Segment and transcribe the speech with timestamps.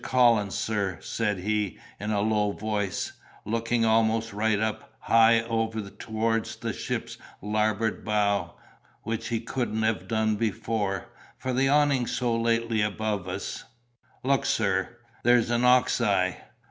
[0.03, 3.13] Collins, sir,' said he, in a low voice,
[3.45, 8.55] looking almost right up, high over toward the ship's larboard bow,
[9.03, 11.05] which he couldn't have done before,
[11.37, 13.63] for the awnings so lately above us,
[14.23, 16.45] 'look, sir—there's an ox eye!